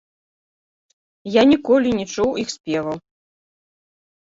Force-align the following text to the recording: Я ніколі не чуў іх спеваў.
Я 1.39 1.45
ніколі 1.51 1.95
не 2.01 2.05
чуў 2.17 2.29
іх 2.47 2.53
спеваў. 2.59 2.97